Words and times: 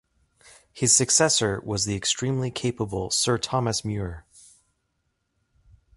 His 0.73 0.95
successor 0.95 1.61
was 1.63 1.85
the 1.85 1.95
extremely 1.95 2.49
capable 2.49 3.11
Sir 3.11 3.37
Thomas 3.37 3.85
Muir. 3.85 4.25